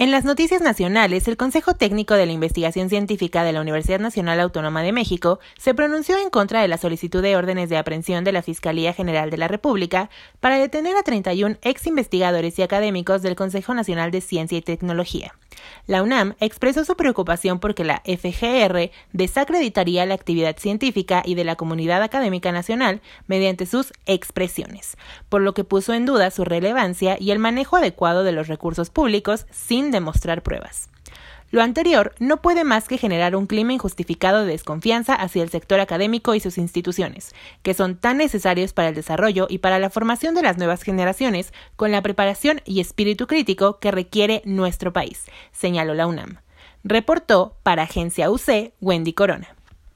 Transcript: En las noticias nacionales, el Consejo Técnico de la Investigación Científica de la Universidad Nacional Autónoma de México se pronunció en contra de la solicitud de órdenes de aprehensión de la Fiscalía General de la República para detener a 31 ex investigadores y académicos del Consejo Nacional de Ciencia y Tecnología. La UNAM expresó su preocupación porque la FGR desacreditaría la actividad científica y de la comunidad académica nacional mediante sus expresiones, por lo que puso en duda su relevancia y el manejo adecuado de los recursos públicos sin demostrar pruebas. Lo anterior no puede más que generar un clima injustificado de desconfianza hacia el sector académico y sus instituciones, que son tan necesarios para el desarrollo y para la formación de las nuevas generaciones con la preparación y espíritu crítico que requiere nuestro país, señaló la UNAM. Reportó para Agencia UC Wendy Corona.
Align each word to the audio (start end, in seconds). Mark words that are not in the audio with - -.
En 0.00 0.12
las 0.12 0.24
noticias 0.24 0.62
nacionales, 0.62 1.26
el 1.26 1.36
Consejo 1.36 1.74
Técnico 1.74 2.14
de 2.14 2.24
la 2.24 2.30
Investigación 2.30 2.88
Científica 2.88 3.42
de 3.42 3.52
la 3.52 3.60
Universidad 3.60 3.98
Nacional 3.98 4.38
Autónoma 4.38 4.84
de 4.84 4.92
México 4.92 5.40
se 5.58 5.74
pronunció 5.74 6.16
en 6.18 6.30
contra 6.30 6.62
de 6.62 6.68
la 6.68 6.78
solicitud 6.78 7.20
de 7.20 7.34
órdenes 7.34 7.68
de 7.68 7.78
aprehensión 7.78 8.22
de 8.22 8.30
la 8.30 8.42
Fiscalía 8.42 8.92
General 8.92 9.28
de 9.28 9.38
la 9.38 9.48
República 9.48 10.08
para 10.38 10.56
detener 10.56 10.94
a 10.94 11.02
31 11.02 11.56
ex 11.62 11.88
investigadores 11.88 12.56
y 12.60 12.62
académicos 12.62 13.22
del 13.22 13.34
Consejo 13.34 13.74
Nacional 13.74 14.12
de 14.12 14.20
Ciencia 14.20 14.56
y 14.56 14.62
Tecnología. 14.62 15.34
La 15.86 16.02
UNAM 16.02 16.34
expresó 16.40 16.84
su 16.84 16.96
preocupación 16.96 17.58
porque 17.58 17.84
la 17.84 18.02
FGR 18.04 18.90
desacreditaría 19.12 20.06
la 20.06 20.14
actividad 20.14 20.56
científica 20.58 21.22
y 21.24 21.34
de 21.34 21.44
la 21.44 21.56
comunidad 21.56 22.02
académica 22.02 22.52
nacional 22.52 23.00
mediante 23.26 23.66
sus 23.66 23.92
expresiones, 24.06 24.96
por 25.28 25.42
lo 25.42 25.54
que 25.54 25.64
puso 25.64 25.94
en 25.94 26.06
duda 26.06 26.30
su 26.30 26.44
relevancia 26.44 27.16
y 27.18 27.30
el 27.30 27.38
manejo 27.38 27.76
adecuado 27.76 28.24
de 28.24 28.32
los 28.32 28.48
recursos 28.48 28.90
públicos 28.90 29.46
sin 29.50 29.90
demostrar 29.90 30.42
pruebas. 30.42 30.88
Lo 31.50 31.62
anterior 31.62 32.14
no 32.18 32.42
puede 32.42 32.62
más 32.62 32.88
que 32.88 32.98
generar 32.98 33.34
un 33.34 33.46
clima 33.46 33.72
injustificado 33.72 34.44
de 34.44 34.52
desconfianza 34.52 35.14
hacia 35.14 35.42
el 35.42 35.48
sector 35.48 35.80
académico 35.80 36.34
y 36.34 36.40
sus 36.40 36.58
instituciones, 36.58 37.34
que 37.62 37.72
son 37.72 37.96
tan 37.96 38.18
necesarios 38.18 38.74
para 38.74 38.90
el 38.90 38.94
desarrollo 38.94 39.46
y 39.48 39.58
para 39.58 39.78
la 39.78 39.88
formación 39.88 40.34
de 40.34 40.42
las 40.42 40.58
nuevas 40.58 40.82
generaciones 40.82 41.54
con 41.76 41.90
la 41.90 42.02
preparación 42.02 42.60
y 42.66 42.80
espíritu 42.80 43.26
crítico 43.26 43.78
que 43.78 43.90
requiere 43.90 44.42
nuestro 44.44 44.92
país, 44.92 45.24
señaló 45.52 45.94
la 45.94 46.06
UNAM. 46.06 46.40
Reportó 46.84 47.56
para 47.62 47.84
Agencia 47.84 48.30
UC 48.30 48.74
Wendy 48.80 49.14
Corona. 49.14 49.57